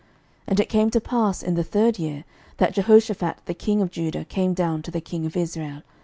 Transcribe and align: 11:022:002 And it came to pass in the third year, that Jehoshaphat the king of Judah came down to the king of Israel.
11:022:002 0.01 0.09
And 0.47 0.59
it 0.59 0.69
came 0.69 0.89
to 0.89 0.99
pass 0.99 1.43
in 1.43 1.53
the 1.53 1.63
third 1.63 1.99
year, 1.99 2.23
that 2.57 2.73
Jehoshaphat 2.73 3.45
the 3.45 3.53
king 3.53 3.83
of 3.83 3.91
Judah 3.91 4.25
came 4.25 4.55
down 4.55 4.81
to 4.81 4.89
the 4.89 4.99
king 4.99 5.27
of 5.27 5.37
Israel. 5.37 5.83